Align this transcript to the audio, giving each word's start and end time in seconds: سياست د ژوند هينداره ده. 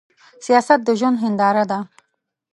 سياست 0.45 0.79
د 0.85 0.89
ژوند 0.99 1.17
هينداره 1.23 1.63
ده. 1.71 1.79